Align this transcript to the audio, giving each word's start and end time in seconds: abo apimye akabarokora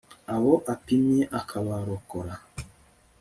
abo 0.35 0.53
apimye 0.73 1.23
akabarokora 1.39 2.33